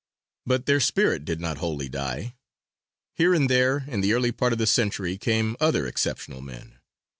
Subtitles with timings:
[0.47, 2.33] But their spirit did not wholly die;
[3.13, 6.79] here and there in the early part of the century came other exceptional men.